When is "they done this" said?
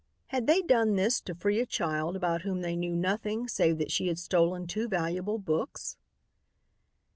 0.47-1.21